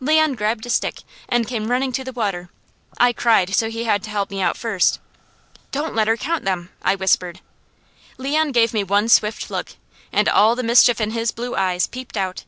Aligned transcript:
Leon 0.00 0.34
grabbed 0.34 0.66
a 0.66 0.68
stick 0.68 0.96
and 1.30 1.48
came 1.48 1.70
running 1.70 1.92
to 1.92 2.04
the 2.04 2.12
water. 2.12 2.50
I 3.00 3.14
cried 3.14 3.54
so 3.54 3.70
he 3.70 3.84
had 3.84 4.02
to 4.02 4.10
help 4.10 4.30
me 4.30 4.42
out 4.42 4.58
first. 4.58 5.00
"Don't 5.72 5.94
let 5.94 6.08
her 6.08 6.18
count 6.18 6.44
them!" 6.44 6.68
I 6.82 6.94
whispered. 6.94 7.40
Leon 8.18 8.52
gave 8.52 8.74
me 8.74 8.84
one 8.84 9.08
swift 9.08 9.50
look 9.50 9.76
and 10.12 10.28
all 10.28 10.54
the 10.54 10.62
mischief 10.62 11.00
in 11.00 11.12
his 11.12 11.32
blue 11.32 11.56
eyes 11.56 11.86
peeped 11.86 12.18
out. 12.18 12.44